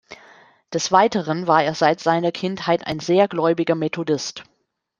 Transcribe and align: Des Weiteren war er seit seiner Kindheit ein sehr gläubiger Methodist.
Des 0.73 0.91
Weiteren 0.91 1.45
war 1.45 1.63
er 1.63 1.75
seit 1.75 1.99
seiner 1.99 2.31
Kindheit 2.31 2.87
ein 2.87 2.99
sehr 2.99 3.27
gläubiger 3.27 3.75
Methodist. 3.75 4.43